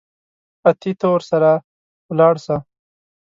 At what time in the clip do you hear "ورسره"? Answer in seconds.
1.13-1.51